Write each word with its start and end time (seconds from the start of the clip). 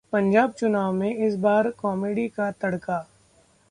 पंजाब 0.13 0.51
चुनाव 0.51 0.93
में 0.93 1.15
इस 1.17 1.35
बार 1.35 1.69
कॉमेडी 1.71 2.27
का 2.27 2.51
तड़का 2.51 3.05